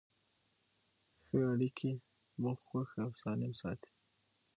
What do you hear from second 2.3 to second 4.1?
موږ خوښ او سالم ساتي.